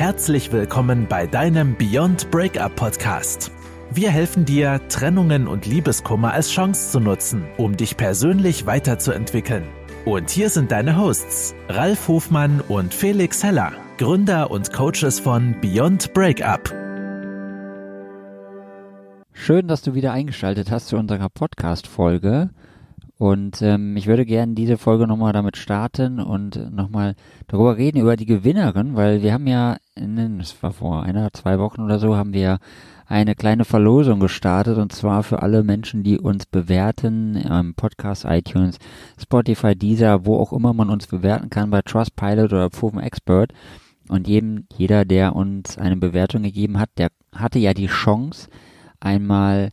[0.00, 3.52] Herzlich willkommen bei deinem Beyond Breakup Podcast.
[3.90, 9.64] Wir helfen dir, Trennungen und Liebeskummer als Chance zu nutzen, um dich persönlich weiterzuentwickeln.
[10.06, 16.14] Und hier sind deine Hosts, Ralf Hofmann und Felix Heller, Gründer und Coaches von Beyond
[16.14, 16.70] Breakup.
[19.34, 22.48] Schön, dass du wieder eingeschaltet hast zu unserer Podcast-Folge.
[23.20, 27.16] Und ähm, ich würde gerne diese Folge nochmal damit starten und nochmal
[27.48, 31.58] darüber reden, über die Gewinnerin, weil wir haben ja, in, das war vor einer, zwei
[31.58, 32.58] Wochen oder so, haben wir
[33.06, 38.78] eine kleine Verlosung gestartet und zwar für alle Menschen, die uns bewerten, ähm, Podcast, iTunes,
[39.20, 43.52] Spotify, Deezer, wo auch immer man uns bewerten kann, bei Trustpilot oder Proven Expert.
[44.08, 48.48] Und jedem, jeder, der uns eine Bewertung gegeben hat, der hatte ja die Chance,
[49.00, 49.70] einmal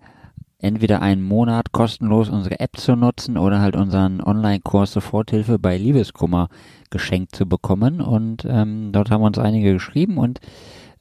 [0.59, 6.49] entweder einen Monat kostenlos unsere App zu nutzen oder halt unseren Online-Kurs Soforthilfe bei Liebeskummer
[6.89, 8.01] geschenkt zu bekommen.
[8.01, 10.39] Und ähm, dort haben uns einige geschrieben und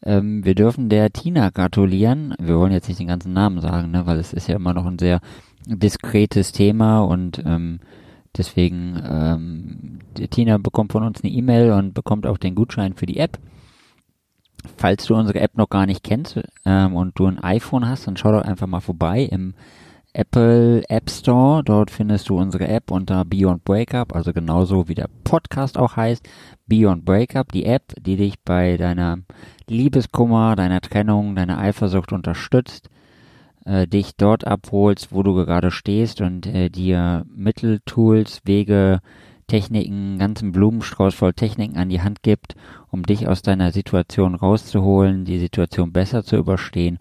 [0.02, 2.35] ähm, wir dürfen der Tina gratulieren.
[2.38, 4.87] Wir wollen jetzt nicht den ganzen Namen sagen, ne, weil es ist ja immer noch
[4.87, 5.21] ein sehr
[5.66, 7.80] diskretes Thema und ähm,
[8.37, 9.98] deswegen ähm,
[10.30, 13.38] Tina bekommt von uns eine E-Mail und bekommt auch den Gutschein für die App.
[14.77, 18.17] Falls du unsere App noch gar nicht kennst ähm, und du ein iPhone hast, dann
[18.17, 19.55] schau doch einfach mal vorbei im
[20.17, 21.63] Apple App Store.
[21.63, 26.27] Dort findest du unsere App unter Beyond Breakup, also genauso wie der Podcast auch heißt.
[26.67, 29.19] Beyond Breakup, die App, die dich bei deiner
[29.69, 32.89] Liebeskummer, deiner Trennung, deiner Eifersucht unterstützt,
[33.67, 39.01] äh, dich dort abholst, wo du gerade stehst und äh, dir Mittel, Tools, Wege,
[39.47, 42.57] Techniken, ganzen Blumenstrauß voll Techniken an die Hand gibt,
[42.91, 46.99] um dich aus deiner Situation rauszuholen, die Situation besser zu überstehen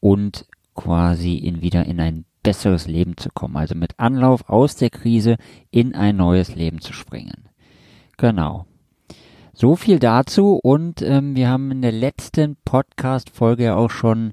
[0.00, 3.56] und quasi in wieder in ein besseres Leben zu kommen.
[3.56, 5.36] Also mit Anlauf aus der Krise
[5.70, 7.48] in ein neues Leben zu springen.
[8.16, 8.66] Genau.
[9.52, 14.32] So viel dazu und ähm, wir haben in der letzten Podcast-Folge ja auch schon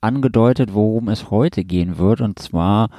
[0.00, 2.90] angedeutet, worum es heute gehen wird und zwar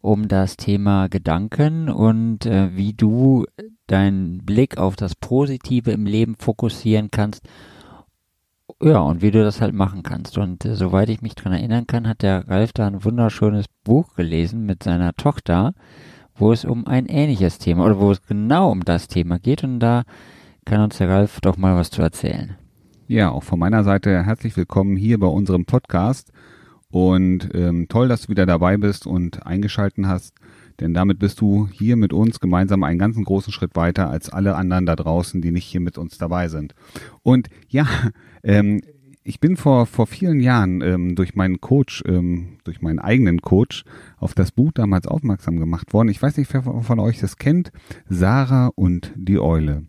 [0.00, 3.46] um das Thema Gedanken und äh, wie du
[3.86, 7.46] deinen Blick auf das Positive im Leben fokussieren kannst.
[8.82, 10.38] Ja, und wie du das halt machen kannst.
[10.38, 14.14] Und äh, soweit ich mich dran erinnern kann, hat der Ralf da ein wunderschönes Buch
[14.14, 15.74] gelesen mit seiner Tochter,
[16.34, 19.64] wo es um ein ähnliches Thema oder wo es genau um das Thema geht.
[19.64, 20.04] Und da
[20.64, 22.56] kann uns der Ralf doch mal was zu erzählen.
[23.06, 26.32] Ja, auch von meiner Seite herzlich willkommen hier bei unserem Podcast.
[26.90, 30.34] Und ähm, toll, dass du wieder dabei bist und eingeschalten hast,
[30.80, 34.56] denn damit bist du hier mit uns gemeinsam einen ganzen großen Schritt weiter als alle
[34.56, 36.74] anderen da draußen, die nicht hier mit uns dabei sind.
[37.22, 37.86] Und ja,
[38.42, 38.80] ähm,
[39.22, 43.84] ich bin vor, vor vielen Jahren ähm, durch meinen Coach, ähm, durch meinen eigenen Coach
[44.16, 46.08] auf das Buch damals aufmerksam gemacht worden.
[46.08, 47.70] Ich weiß nicht, wer von euch das kennt.
[48.08, 49.84] Sarah und die Eule.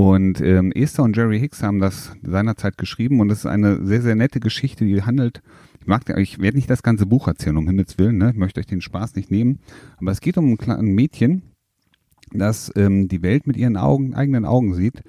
[0.00, 4.00] Und ähm, Esther und Jerry Hicks haben das seinerzeit geschrieben und es ist eine sehr,
[4.00, 5.42] sehr nette Geschichte, die handelt
[5.78, 8.30] ich mag, ich werde nicht das ganze Buch erzählen, um Himmels Willen, ne?
[8.30, 9.58] Ich möchte euch den Spaß nicht nehmen.
[9.98, 11.42] Aber es geht um ein kleines Mädchen,
[12.32, 15.02] das ähm, die Welt mit ihren Augen, eigenen Augen sieht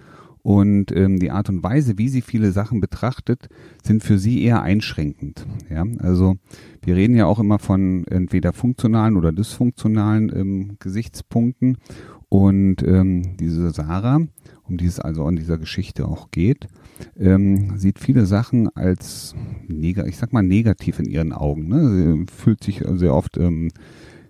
[0.43, 3.47] und ähm, die Art und Weise, wie sie viele Sachen betrachtet,
[3.83, 5.45] sind für sie eher einschränkend.
[5.69, 6.35] Ja, also
[6.83, 11.77] wir reden ja auch immer von entweder funktionalen oder dysfunktionalen ähm, Gesichtspunkten
[12.31, 14.21] und ähm, diese Sarah,
[14.63, 16.69] um die es also in dieser Geschichte auch geht,
[17.19, 19.35] ähm, sieht viele Sachen als,
[19.67, 21.67] ich sag mal, negativ in ihren Augen.
[21.67, 21.89] Ne?
[21.89, 23.71] Sie fühlt sich sehr oft ähm,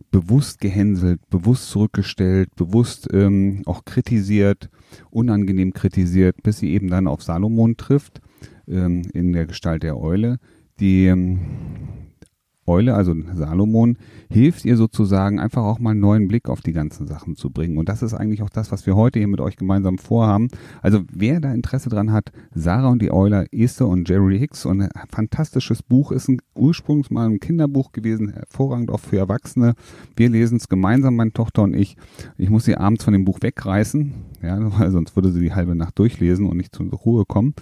[0.10, 4.72] bewusst gehänselt, bewusst zurückgestellt, bewusst ähm, auch kritisiert,
[5.12, 8.20] unangenehm kritisiert, bis sie eben dann auf Salomon trifft,
[8.68, 10.40] ähm, in der Gestalt der Eule,
[10.80, 11.42] die ähm,
[12.72, 13.98] Eule, also Salomon,
[14.30, 17.78] hilft ihr sozusagen einfach auch mal einen neuen Blick auf die ganzen Sachen zu bringen.
[17.78, 20.48] Und das ist eigentlich auch das, was wir heute hier mit euch gemeinsam vorhaben.
[20.82, 24.82] Also wer da Interesse dran hat, Sarah und die Euler, Esther und Jerry Hicks und
[24.82, 29.74] ein fantastisches Buch, ist ein ursprünglich mal ein Kinderbuch gewesen, hervorragend auch für Erwachsene.
[30.16, 31.98] Wir lesen es gemeinsam, meine Tochter und ich.
[32.38, 35.76] Ich muss sie abends von dem Buch wegreißen, ja, weil sonst würde sie die halbe
[35.76, 37.54] Nacht durchlesen und nicht zur Ruhe kommen.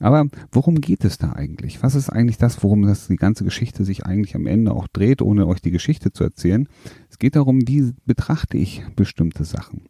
[0.00, 1.82] Aber worum geht es da eigentlich?
[1.82, 5.22] Was ist eigentlich das, worum das die ganze Geschichte sich eigentlich am Ende auch dreht,
[5.22, 6.68] ohne euch die Geschichte zu erzählen?
[7.10, 9.82] Es geht darum, wie betrachte ich bestimmte Sachen.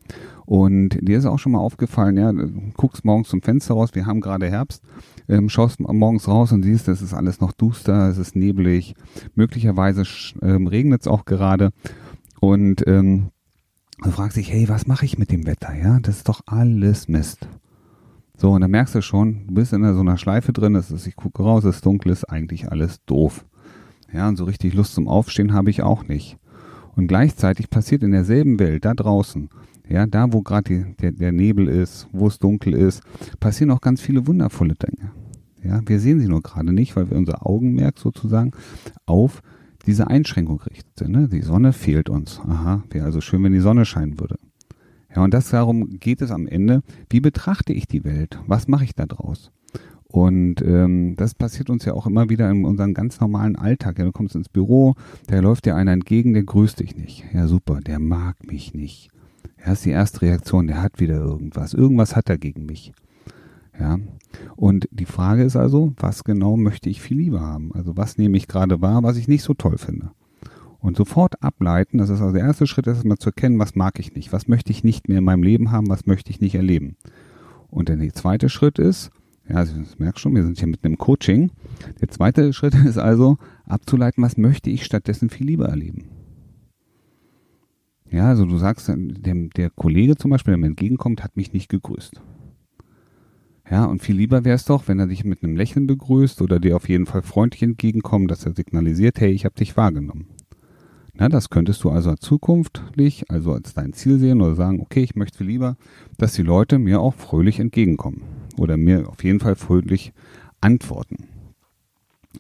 [0.45, 4.07] Und dir ist auch schon mal aufgefallen, ja, du guckst morgens zum Fenster raus, wir
[4.07, 4.83] haben gerade Herbst,
[5.29, 8.95] ähm, schaust morgens raus und siehst, es ist alles noch duster, es ist neblig,
[9.35, 10.05] möglicherweise
[10.43, 11.73] ähm, regnet es auch gerade
[12.41, 13.31] und ähm,
[14.05, 15.75] du fragst dich, hey, was mache ich mit dem Wetter?
[15.75, 17.49] Ja, das ist doch alles Mist.
[18.37, 21.07] So, und dann merkst du schon, du bist in so einer Schleife drin, es ist,
[21.07, 23.47] ich gucke raus, es ist dunkel, ist eigentlich alles doof.
[24.13, 26.39] Ja, und so richtig Lust zum Aufstehen habe ich auch nicht.
[26.97, 29.49] Und gleichzeitig passiert in derselben Welt, da draußen,
[29.89, 33.03] ja, da wo gerade der, der Nebel ist, wo es dunkel ist,
[33.41, 35.13] passieren auch ganz viele wundervolle Dinge.
[35.63, 38.53] Ja, wir sehen sie nur gerade nicht, weil wir unser Augenmerk sozusagen
[39.07, 39.43] auf
[39.87, 41.11] diese Einschränkung richten.
[41.11, 41.29] Ne?
[41.29, 42.41] Die Sonne fehlt uns.
[42.41, 44.37] Aha, wäre also schön, wenn die Sonne scheinen würde.
[45.17, 46.83] Ja, und das darum geht es am Ende.
[47.09, 48.39] Wie betrachte ich die Welt?
[48.47, 49.51] Was mache ich da draus?
[50.05, 53.99] Und ähm, das passiert uns ja auch immer wieder in unserem ganz normalen Alltag.
[53.99, 54.95] Ja, du kommst ins Büro,
[55.27, 57.25] da läuft dir einer entgegen, der grüßt dich nicht.
[57.33, 59.11] Ja, super, der mag mich nicht.
[59.65, 61.73] Ja, ist die erste Reaktion, der hat wieder irgendwas.
[61.73, 62.93] Irgendwas hat er gegen mich.
[63.81, 63.99] Ja.
[64.55, 67.73] Und die Frage ist also, was genau möchte ich viel lieber haben?
[67.73, 70.11] Also was nehme ich gerade wahr, was ich nicht so toll finde?
[70.87, 73.99] Und sofort ableiten, das ist also der erste Schritt, ist mal zu erkennen, was mag
[73.99, 76.55] ich nicht, was möchte ich nicht mehr in meinem Leben haben, was möchte ich nicht
[76.55, 76.95] erleben.
[77.67, 79.11] Und der zweite Schritt ist,
[79.49, 81.51] ja, also das merkst schon, wir sind hier mit einem Coaching.
[82.01, 86.05] Der zweite Schritt ist also abzuleiten, was möchte ich stattdessen viel lieber erleben.
[88.09, 91.69] Ja, also du sagst, der, der Kollege zum Beispiel, der mir entgegenkommt, hat mich nicht
[91.69, 92.23] gegrüßt.
[93.69, 96.61] Ja, und viel lieber wäre es doch, wenn er dich mit einem Lächeln begrüßt oder
[96.61, 100.29] dir auf jeden Fall freundlich entgegenkommt, dass er signalisiert, hey, ich habe dich wahrgenommen.
[101.19, 105.17] Na, das könntest du also zukünftig, also als dein Ziel sehen oder sagen, okay, ich
[105.17, 105.77] möchte lieber,
[106.19, 108.23] dass die Leute mir auch fröhlich entgegenkommen
[108.59, 110.13] oder mir auf jeden Fall fröhlich
[110.61, 111.29] antworten.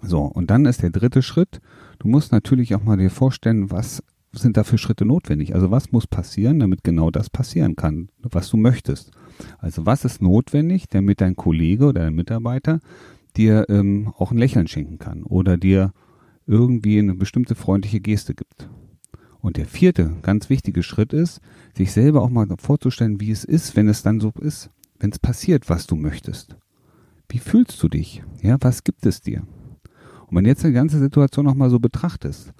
[0.02, 1.61] So, und dann ist der dritte Schritt,
[1.99, 4.02] du musst natürlich auch mal dir vorstellen, was
[4.32, 5.55] sind da für Schritte notwendig?
[5.55, 9.12] Also was muss passieren, damit genau das passieren kann, was du möchtest?
[9.58, 12.81] Also was ist notwendig, damit dein Kollege oder dein Mitarbeiter
[13.37, 15.93] dir ähm, auch ein Lächeln schenken kann oder dir
[16.46, 18.69] irgendwie eine bestimmte freundliche Geste gibt?
[19.40, 21.40] Und der vierte, ganz wichtige Schritt ist,
[21.76, 25.19] sich selber auch mal vorzustellen, wie es ist, wenn es dann so ist, wenn es
[25.19, 26.56] passiert, was du möchtest.
[27.28, 28.22] Wie fühlst du dich?
[28.43, 29.43] Ja, was gibt es dir?
[30.26, 32.52] Und wenn du jetzt die ganze Situation nochmal so betrachtest,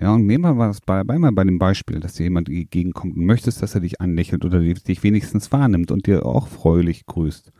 [0.00, 3.16] ja, und nehmen wir was bei, bei mal bei dem Beispiel, dass dir jemand entgegenkommt
[3.16, 7.52] und möchtest, dass er dich anlächelt oder dich wenigstens wahrnimmt und dir auch freulich grüßt.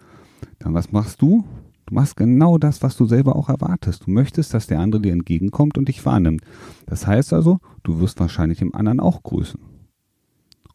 [0.58, 1.44] Dann was machst du?
[1.90, 4.06] Du machst genau das, was du selber auch erwartest.
[4.06, 6.42] Du möchtest, dass der andere dir entgegenkommt und dich wahrnimmt.
[6.86, 9.58] Das heißt also, du wirst wahrscheinlich dem anderen auch grüßen.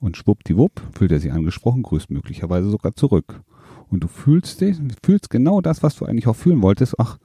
[0.02, 3.44] Und schwuppdiwupp fühlt er sich angesprochen, grüßt möglicherweise sogar zurück.
[3.90, 7.00] Und du fühlst dich, fühlst genau das, was du eigentlich auch fühlen wolltest.
[7.00, 7.18] Ach,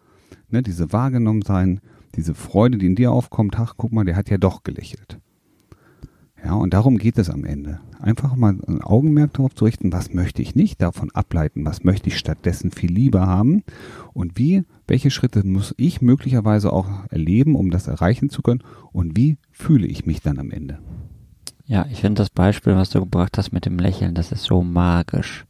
[0.51, 1.81] ne, diese wahrgenommen sein,
[2.15, 5.19] diese Freude, die in dir aufkommt, ach, guck mal, der hat ja doch gelächelt.
[6.45, 7.81] Ja, und darum geht es am Ende.
[8.01, 12.09] Einfach mal ein Augenmerk darauf zu richten, was möchte ich nicht, davon ableiten, was möchte
[12.09, 13.63] ich stattdessen viel lieber haben
[14.15, 19.17] und wie, welche Schritte muss ich möglicherweise auch erleben, um das erreichen zu können und
[19.17, 20.79] wie fühle ich mich dann am Ende.
[21.67, 24.63] Ja, ich finde das Beispiel, was du gebracht hast mit dem Lächeln, das ist so
[24.63, 25.45] magisch.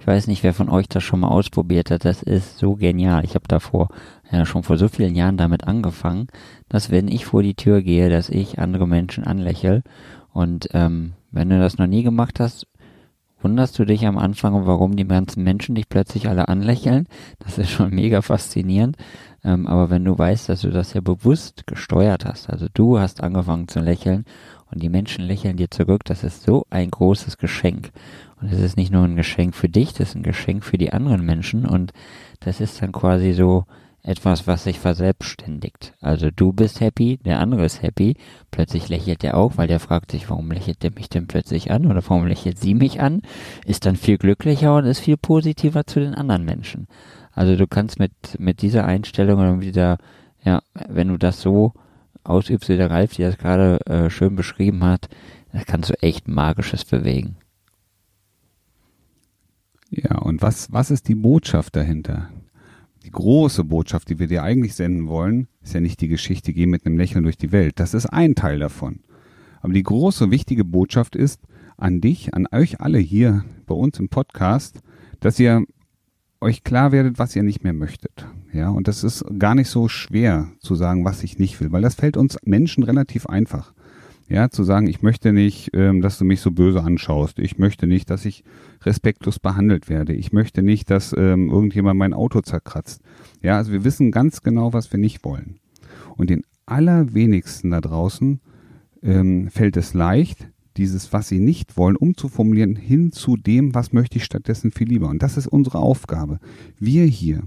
[0.00, 2.06] Ich weiß nicht, wer von euch das schon mal ausprobiert hat.
[2.06, 3.22] Das ist so genial.
[3.24, 3.90] Ich habe davor
[4.32, 6.28] ja schon vor so vielen Jahren damit angefangen,
[6.70, 9.82] dass wenn ich vor die Tür gehe, dass ich andere Menschen anlächle.
[10.32, 12.66] Und ähm, wenn du das noch nie gemacht hast,
[13.42, 17.06] wunderst du dich am Anfang, warum die ganzen Menschen dich plötzlich alle anlächeln.
[17.38, 18.96] Das ist schon mega faszinierend.
[19.42, 23.22] Ähm, aber wenn du weißt, dass du das ja bewusst gesteuert hast, also du hast
[23.22, 24.24] angefangen zu lächeln
[24.70, 27.90] und die Menschen lächeln dir zurück, das ist so ein großes Geschenk.
[28.40, 30.92] Und es ist nicht nur ein Geschenk für dich, das ist ein Geschenk für die
[30.92, 31.92] anderen Menschen und
[32.40, 33.64] das ist dann quasi so
[34.02, 35.94] etwas, was sich verselbstständigt.
[36.00, 38.16] Also du bist happy, der andere ist happy,
[38.50, 41.86] plötzlich lächelt er auch, weil der fragt sich, warum lächelt der mich denn plötzlich an
[41.86, 43.22] oder warum lächelt sie mich an,
[43.66, 46.86] ist dann viel glücklicher und ist viel positiver zu den anderen Menschen.
[47.32, 49.98] Also du kannst mit, mit dieser Einstellung oder wieder,
[50.42, 51.74] ja, wenn du das so
[52.24, 55.08] ausübst, wie der Ralf dir das gerade äh, schön beschrieben hat,
[55.52, 57.36] da kannst du echt Magisches bewegen.
[59.90, 62.30] Ja, und was, was ist die Botschaft dahinter?
[63.10, 66.66] Die große Botschaft, die wir dir eigentlich senden wollen, ist ja nicht die Geschichte, geh
[66.66, 67.80] mit einem Lächeln durch die Welt.
[67.80, 69.00] Das ist ein Teil davon.
[69.60, 71.40] Aber die große, wichtige Botschaft ist
[71.76, 74.78] an dich, an euch alle hier bei uns im Podcast,
[75.18, 75.64] dass ihr
[76.40, 78.28] euch klar werdet, was ihr nicht mehr möchtet.
[78.52, 81.82] Ja, und das ist gar nicht so schwer zu sagen, was ich nicht will, weil
[81.82, 83.74] das fällt uns Menschen relativ einfach.
[84.30, 87.40] Ja, zu sagen, ich möchte nicht, ähm, dass du mich so böse anschaust.
[87.40, 88.44] Ich möchte nicht, dass ich
[88.82, 90.12] respektlos behandelt werde.
[90.12, 93.02] Ich möchte nicht, dass ähm, irgendjemand mein Auto zerkratzt.
[93.42, 95.58] Ja, also wir wissen ganz genau, was wir nicht wollen.
[96.16, 98.40] Und den allerwenigsten da draußen
[99.02, 104.18] ähm, fällt es leicht, dieses, was sie nicht wollen, umzuformulieren, hin zu dem, was möchte
[104.18, 105.08] ich stattdessen viel lieber.
[105.08, 106.38] Und das ist unsere Aufgabe.
[106.78, 107.42] Wir hier,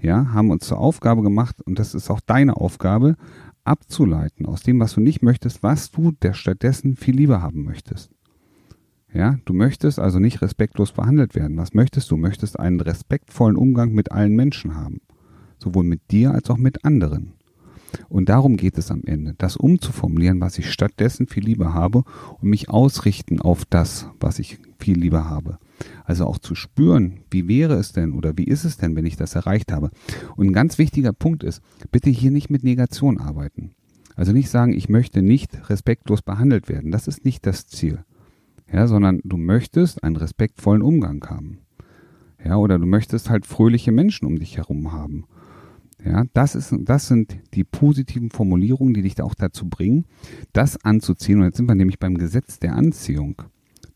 [0.00, 3.16] ja, haben uns zur Aufgabe gemacht, und das ist auch deine Aufgabe,
[3.64, 8.10] abzuleiten aus dem, was du nicht möchtest, was du der stattdessen viel lieber haben möchtest.
[9.14, 11.58] Ja, du möchtest also nicht respektlos behandelt werden.
[11.58, 12.16] Was möchtest du?
[12.16, 15.02] Du möchtest einen respektvollen Umgang mit allen Menschen haben.
[15.58, 17.34] Sowohl mit dir als auch mit anderen.
[18.08, 22.04] Und darum geht es am Ende, das umzuformulieren, was ich stattdessen viel lieber habe
[22.40, 25.58] und mich ausrichten auf das, was ich viel lieber habe.
[26.04, 29.16] Also auch zu spüren, wie wäre es denn oder wie ist es denn, wenn ich
[29.16, 29.90] das erreicht habe.
[30.36, 33.72] Und ein ganz wichtiger Punkt ist, bitte hier nicht mit Negation arbeiten.
[34.14, 36.90] Also nicht sagen, ich möchte nicht respektlos behandelt werden.
[36.90, 38.04] Das ist nicht das Ziel.
[38.70, 41.58] Ja, sondern du möchtest einen respektvollen Umgang haben.
[42.44, 45.26] Ja, oder du möchtest halt fröhliche Menschen um dich herum haben.
[46.04, 50.06] Ja, das ist, das sind die positiven Formulierungen, die dich auch dazu bringen,
[50.52, 51.38] das anzuziehen.
[51.38, 53.42] Und jetzt sind wir nämlich beim Gesetz der Anziehung.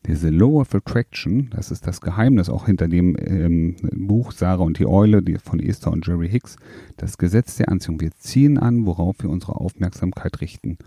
[0.07, 4.79] Diese Law of Attraction, das ist das Geheimnis auch hinter dem ähm, Buch Sarah und
[4.79, 6.57] die Eule die von Esther und Jerry Hicks.
[6.97, 8.01] Das Gesetz der Anziehung.
[8.01, 10.79] Wir ziehen an, worauf wir unsere Aufmerksamkeit richten.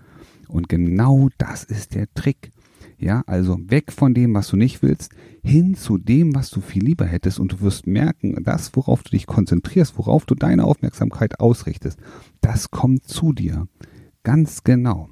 [0.47, 2.51] Und genau das ist der Trick.
[2.97, 5.11] Ja, also weg von dem, was du nicht willst,
[5.43, 9.11] hin zu dem, was du viel lieber hättest und du wirst merken, das, worauf du
[9.11, 11.99] dich konzentrierst, worauf du deine Aufmerksamkeit ausrichtest,
[12.41, 13.67] das kommt zu dir.
[14.23, 15.09] Ganz genau.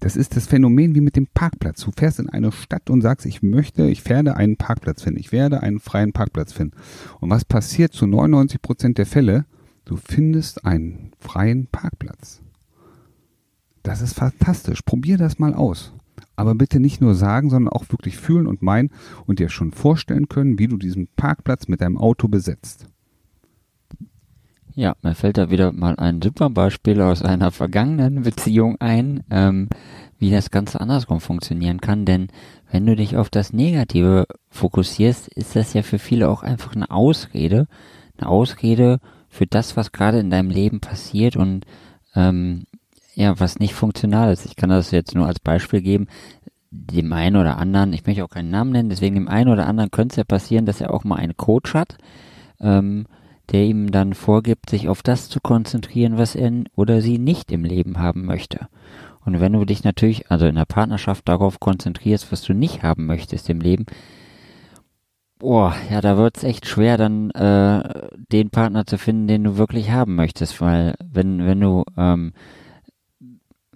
[0.00, 1.82] Das ist das Phänomen wie mit dem Parkplatz.
[1.82, 5.32] Du fährst in eine Stadt und sagst, ich möchte, ich werde einen Parkplatz finden, ich
[5.32, 6.76] werde einen freien Parkplatz finden.
[7.20, 9.46] Und was passiert zu 99 Prozent der Fälle?
[9.84, 12.42] Du findest einen freien Parkplatz.
[13.82, 14.82] Das ist fantastisch.
[14.82, 15.92] Probier das mal aus.
[16.34, 18.90] Aber bitte nicht nur sagen, sondern auch wirklich fühlen und meinen
[19.26, 22.88] und dir schon vorstellen können, wie du diesen Parkplatz mit deinem Auto besetzt.
[24.78, 29.70] Ja, mir fällt da wieder mal ein super Beispiel aus einer vergangenen Beziehung ein, ähm,
[30.18, 32.04] wie das Ganze andersrum funktionieren kann.
[32.04, 32.28] Denn
[32.70, 36.90] wenn du dich auf das Negative fokussierst, ist das ja für viele auch einfach eine
[36.90, 37.68] Ausrede.
[38.18, 41.64] Eine Ausrede für das, was gerade in deinem Leben passiert und
[42.14, 42.66] ähm,
[43.14, 44.44] ja, was nicht funktional ist.
[44.44, 46.06] Ich kann das jetzt nur als Beispiel geben.
[46.70, 49.90] Dem einen oder anderen, ich möchte auch keinen Namen nennen, deswegen dem einen oder anderen
[49.90, 51.96] könnte es ja passieren, dass er auch mal einen Coach hat,
[52.60, 53.06] ähm,
[53.52, 57.64] der ihm dann vorgibt, sich auf das zu konzentrieren, was er oder sie nicht im
[57.64, 58.68] Leben haben möchte.
[59.24, 63.06] Und wenn du dich natürlich, also in der Partnerschaft darauf konzentrierst, was du nicht haben
[63.06, 63.86] möchtest im Leben,
[65.38, 69.90] boah, ja, da wird's echt schwer, dann äh, den Partner zu finden, den du wirklich
[69.90, 72.32] haben möchtest, weil wenn, wenn du ähm,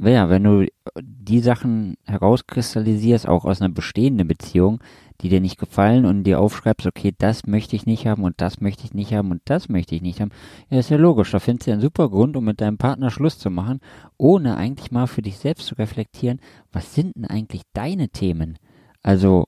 [0.09, 0.67] ja, wenn du
[0.99, 4.81] die Sachen herauskristallisierst, auch aus einer bestehenden Beziehung,
[5.21, 8.61] die dir nicht gefallen und dir aufschreibst, okay, das möchte ich nicht haben und das
[8.61, 10.31] möchte ich nicht haben und das möchte ich nicht haben,
[10.71, 11.31] ja, ist ja logisch.
[11.31, 13.81] Da findest du einen super Grund, um mit deinem Partner Schluss zu machen,
[14.17, 16.41] ohne eigentlich mal für dich selbst zu reflektieren,
[16.73, 18.59] was sind denn eigentlich deine Themen?
[19.03, 19.47] Also,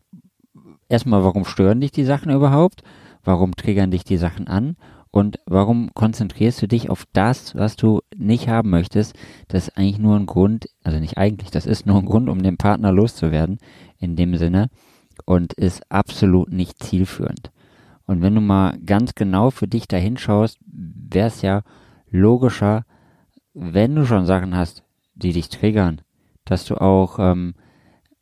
[0.89, 2.83] erstmal, warum stören dich die Sachen überhaupt?
[3.25, 4.77] Warum triggern dich die Sachen an?
[5.15, 9.15] Und warum konzentrierst du dich auf das, was du nicht haben möchtest?
[9.49, 12.43] Das ist eigentlich nur ein Grund, also nicht eigentlich, das ist nur ein Grund, um
[12.43, 13.59] den Partner loszuwerden,
[13.99, 14.71] in dem Sinne,
[15.25, 17.51] und ist absolut nicht zielführend.
[18.07, 21.63] Und wenn du mal ganz genau für dich dahin schaust, wäre es ja
[22.11, 22.85] logischer,
[23.55, 24.83] wenn du schon Sachen hast,
[25.15, 26.01] die dich triggern,
[26.45, 27.55] dass du auch ähm,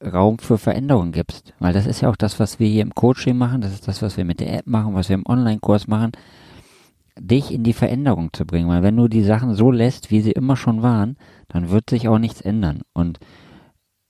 [0.02, 1.54] Raum für Veränderungen gibst.
[1.59, 4.02] Weil das ist ja auch das, was wir hier im Coaching machen, das ist das,
[4.02, 6.12] was wir mit der App machen, was wir im Online-Kurs machen
[7.21, 8.69] dich in die Veränderung zu bringen.
[8.69, 11.16] Weil wenn du die Sachen so lässt, wie sie immer schon waren,
[11.49, 12.83] dann wird sich auch nichts ändern.
[12.92, 13.19] Und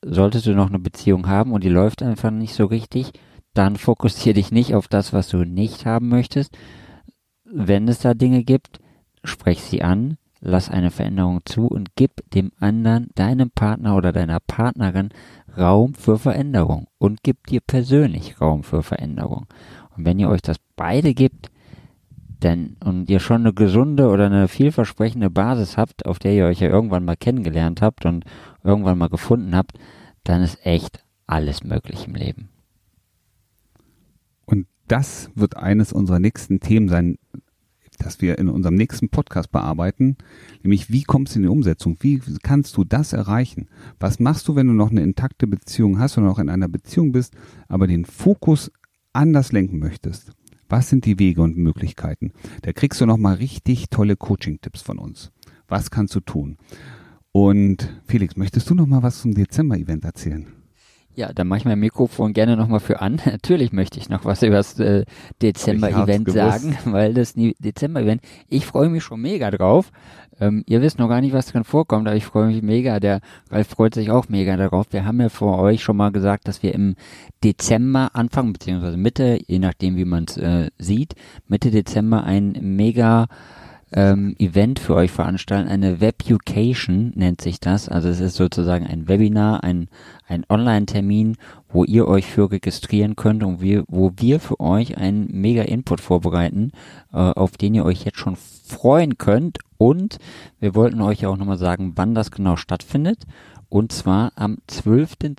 [0.04, 3.12] solltest du noch eine Beziehung haben und die läuft einfach nicht so richtig,
[3.54, 6.57] dann fokussiere dich nicht auf das, was du nicht haben möchtest.
[7.45, 8.78] Wenn es da Dinge gibt,
[9.25, 14.40] sprech sie an, lass eine Veränderung zu und gib dem anderen, deinem Partner oder deiner
[14.40, 15.11] Partnerin
[15.57, 19.47] Raum für Veränderung und gib dir persönlich Raum für Veränderung.
[19.97, 21.50] Und wenn ihr euch das beide gibt,
[22.42, 26.61] denn und ihr schon eine gesunde oder eine vielversprechende Basis habt, auf der ihr euch
[26.61, 28.25] ja irgendwann mal kennengelernt habt und
[28.62, 29.79] irgendwann mal gefunden habt,
[30.25, 32.49] dann ist echt alles möglich im Leben.
[34.45, 37.19] Und das wird eines unserer nächsten Themen sein,
[37.99, 40.17] das wir in unserem nächsten Podcast bearbeiten,
[40.62, 41.99] nämlich wie kommst du in die Umsetzung?
[42.00, 43.69] Wie kannst du das erreichen?
[43.99, 47.12] Was machst du, wenn du noch eine intakte Beziehung hast und noch in einer Beziehung
[47.12, 47.35] bist,
[47.69, 48.73] aber den Fokus
[49.12, 50.33] anders lenken möchtest?
[50.69, 52.33] Was sind die Wege und Möglichkeiten?
[52.62, 55.33] Da kriegst du nochmal richtig tolle Coaching-Tipps von uns.
[55.69, 56.57] Was kannst du tun?
[57.33, 60.47] Und Felix, möchtest du nochmal was zum Dezember-Event erzählen?
[61.15, 63.21] Ja, dann mache ich mein Mikrofon gerne nochmal für an.
[63.27, 65.05] Natürlich möchte ich noch was über das äh,
[65.43, 69.93] Dezember-Event sagen, weil das Dezember-Event, ich freue mich schon mega drauf.
[70.41, 72.99] Ähm, ihr wisst noch gar nicht, was drin vorkommt, aber ich freue mich mega.
[72.99, 73.21] Der
[73.51, 74.87] Ralf freut sich auch mega darauf.
[74.93, 76.95] Wir haben ja vor euch schon mal gesagt, dass wir im
[77.45, 81.15] Dezember Anfang beziehungsweise Mitte, je nachdem wie man es äh, sieht,
[81.47, 83.27] Mitte Dezember ein mega
[83.92, 85.68] ähm, Event für euch veranstalten.
[85.68, 87.88] Eine Webucation nennt sich das.
[87.88, 89.88] Also es ist sozusagen ein Webinar, ein,
[90.26, 91.37] ein Online-Termin,
[91.68, 96.00] wo ihr euch für registrieren könnt und wir, wo wir für euch einen mega Input
[96.00, 96.73] vorbereiten,
[97.12, 99.59] äh, auf den ihr euch jetzt schon freuen könnt.
[99.78, 100.18] Und
[100.61, 103.25] wir wollten euch auch nochmal sagen, wann das genau stattfindet.
[103.68, 105.37] Und zwar am 12.12.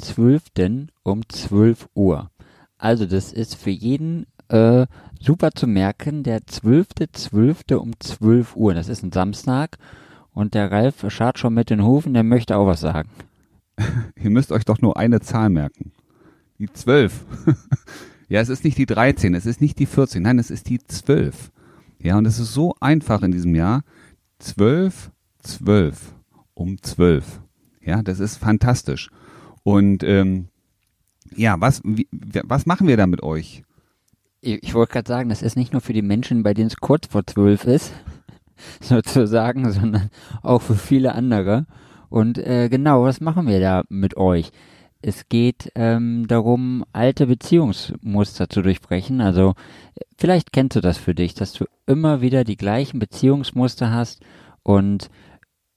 [0.55, 0.87] .12.
[1.03, 2.31] um 12 Uhr.
[2.77, 4.87] Also das ist für jeden äh,
[5.21, 7.75] super zu merken, der 12.12.
[7.75, 8.73] um 12 Uhr.
[8.73, 9.77] Das ist ein Samstag
[10.33, 13.09] und der Ralf schart schon mit den Hufen, der möchte auch was sagen.
[14.15, 15.91] Ihr müsst euch doch nur eine Zahl merken.
[16.57, 17.25] Die 12.
[18.29, 20.79] ja, es ist nicht die 13, es ist nicht die 14, nein, es ist die
[20.79, 21.51] 12.
[21.99, 23.83] Ja, und es ist so einfach in diesem Jahr.
[24.39, 25.11] 12,
[25.43, 26.15] 12,
[26.55, 27.41] um 12.
[27.83, 29.09] Ja, das ist fantastisch.
[29.63, 30.47] Und ähm,
[31.35, 33.63] ja, was, wie, was machen wir da mit euch?
[34.41, 36.77] Ich, ich wollte gerade sagen, das ist nicht nur für die Menschen, bei denen es
[36.77, 37.93] kurz vor zwölf ist,
[38.81, 40.09] sozusagen, sondern
[40.41, 41.65] auch für viele andere.
[42.09, 44.51] Und äh, genau, was machen wir da mit euch?
[45.03, 49.21] Es geht ähm, darum, alte Beziehungsmuster zu durchbrechen.
[49.21, 49.53] Also
[50.17, 54.21] vielleicht kennst du das für dich, dass du immer wieder die gleichen Beziehungsmuster hast
[54.63, 55.09] und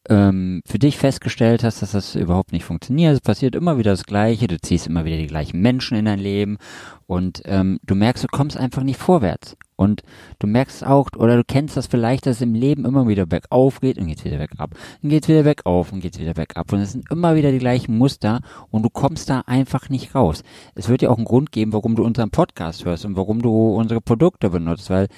[0.08, 3.14] ähm, für dich festgestellt hast, dass das überhaupt nicht funktioniert.
[3.14, 6.18] Es passiert immer wieder das Gleiche, du ziehst immer wieder die gleichen Menschen in dein
[6.18, 6.58] Leben
[7.06, 9.56] und ähm, du merkst, du kommst einfach nicht vorwärts.
[9.76, 10.02] Und
[10.38, 13.80] du merkst auch, oder du kennst das vielleicht, dass es im Leben immer wieder bergauf
[13.80, 14.70] geht und geht's wieder bergab.
[15.02, 16.72] Dann geht's wieder bergauf und geht's wieder bergab.
[16.72, 20.44] Und es sind immer wieder die gleichen Muster und du kommst da einfach nicht raus.
[20.76, 23.74] Es wird ja auch einen Grund geben, warum du unseren Podcast hörst und warum du
[23.74, 25.08] unsere Produkte benutzt, weil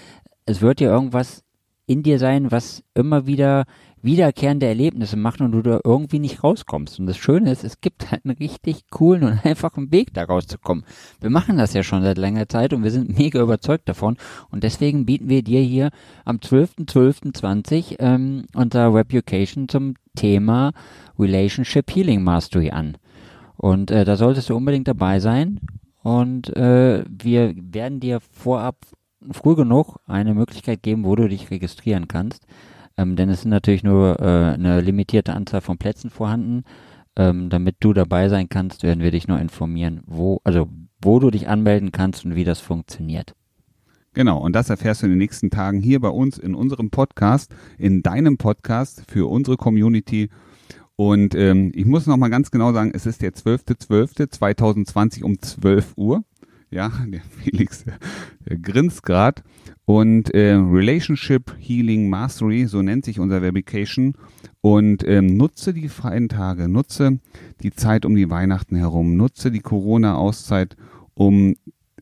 [0.46, 1.42] es wird ja irgendwas
[1.86, 3.64] in dir sein, was immer wieder
[4.06, 6.98] wiederkehrende Erlebnisse macht und du da irgendwie nicht rauskommst.
[6.98, 10.84] Und das Schöne ist, es gibt halt einen richtig coolen und einfachen Weg, da rauszukommen.
[11.20, 14.16] Wir machen das ja schon seit längerer Zeit und wir sind mega überzeugt davon.
[14.50, 15.90] Und deswegen bieten wir dir hier
[16.24, 20.72] am 12.12.20 ähm, unser Reputation zum Thema
[21.18, 22.96] Relationship Healing Mastery an.
[23.56, 25.60] Und äh, da solltest du unbedingt dabei sein.
[26.02, 28.76] Und äh, wir werden dir vorab
[29.32, 32.46] früh genug eine Möglichkeit geben, wo du dich registrieren kannst.
[32.96, 36.64] Ähm, denn es sind natürlich nur äh, eine limitierte Anzahl von Plätzen vorhanden.
[37.18, 40.68] Ähm, damit du dabei sein kannst, werden wir dich nur informieren, wo, also
[41.00, 43.34] wo du dich anmelden kannst und wie das funktioniert.
[44.12, 47.54] Genau, und das erfährst du in den nächsten Tagen hier bei uns in unserem Podcast,
[47.78, 50.30] in deinem Podcast für unsere Community.
[50.96, 55.94] Und ähm, ich muss noch mal ganz genau sagen, es ist der 12.12.2020 um 12
[55.96, 56.24] Uhr.
[56.70, 57.98] Ja, der Felix der,
[58.48, 59.42] der grinst gerade.
[59.84, 64.14] Und äh, Relationship Healing Mastery, so nennt sich unser Verification.
[64.60, 67.20] Und ähm, nutze die freien Tage, nutze
[67.62, 70.76] die Zeit um die Weihnachten herum, nutze die Corona-Auszeit,
[71.14, 71.54] um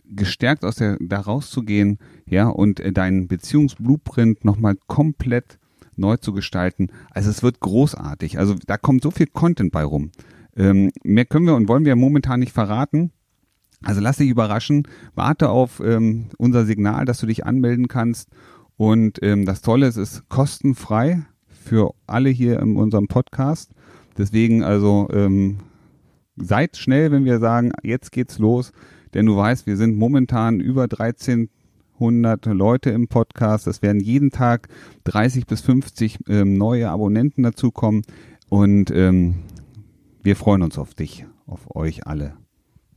[0.04, 5.58] gestärkt aus der da rauszugehen, ja, und äh, deinen Beziehungsblueprint nochmal komplett
[5.96, 6.88] neu zu gestalten.
[7.10, 8.38] Also es wird großartig.
[8.38, 10.10] Also da kommt so viel Content bei rum.
[10.56, 13.12] Ähm, mehr können wir und wollen wir momentan nicht verraten.
[13.84, 18.30] Also lass dich überraschen, warte auf ähm, unser Signal, dass du dich anmelden kannst.
[18.76, 23.72] Und ähm, das Tolle ist, es ist kostenfrei für alle hier in unserem Podcast.
[24.16, 25.58] Deswegen also ähm,
[26.36, 28.72] seid schnell, wenn wir sagen, jetzt geht's los.
[29.12, 33.66] Denn du weißt, wir sind momentan über 1300 Leute im Podcast.
[33.66, 34.68] Es werden jeden Tag
[35.04, 38.02] 30 bis 50 ähm, neue Abonnenten dazukommen.
[38.48, 39.36] Und ähm,
[40.22, 42.43] wir freuen uns auf dich, auf euch alle.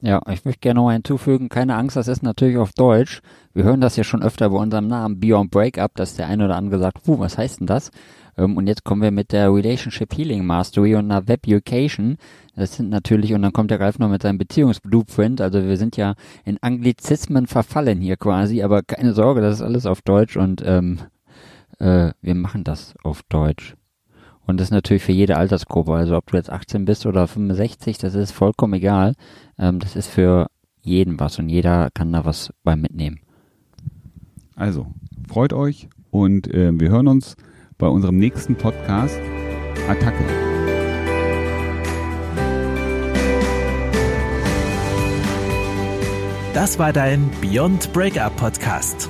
[0.02, 3.22] Ja, ich möchte gerne noch hinzufügen, keine Angst, das ist natürlich auf Deutsch.
[3.54, 6.56] Wir hören das ja schon öfter bei unserem Namen Beyond Breakup, dass der eine oder
[6.56, 7.90] andere sagt, puh, was heißt denn das?
[8.38, 12.18] Ähm, und jetzt kommen wir mit der Relationship Healing Mastery und einer Web Education.
[12.56, 15.42] Das sind natürlich, und dann kommt der Ralf noch mit seinem Beziehungsblueprint.
[15.42, 16.14] Also wir sind ja
[16.46, 21.00] in Anglizismen verfallen hier quasi, aber keine Sorge, das ist alles auf Deutsch und ähm,
[21.80, 23.77] äh, wir machen das auf Deutsch.
[24.48, 25.94] Und das ist natürlich für jede Altersgruppe.
[25.94, 29.14] Also ob du jetzt 18 bist oder 65, das ist vollkommen egal.
[29.60, 30.48] Ähm, das ist für
[30.82, 33.20] jeden was und jeder kann da was beim mitnehmen.
[34.56, 34.88] Also,
[35.28, 37.36] freut euch und äh, wir hören uns
[37.78, 39.20] bei unserem nächsten Podcast
[39.88, 40.24] Attacke.
[46.54, 49.10] Das war dein Beyond Breakup Podcast.